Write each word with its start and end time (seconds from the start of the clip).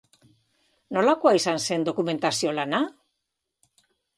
Nolakoa 0.97 1.33
izan 1.39 1.61
zen 1.67 1.85
dokumentazio 1.91 2.55
lana? 2.61 2.81